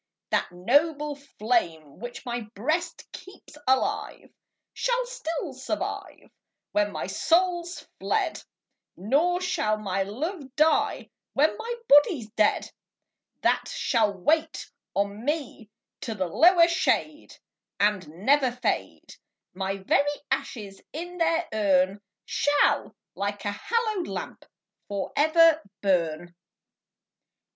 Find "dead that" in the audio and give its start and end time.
12.31-13.67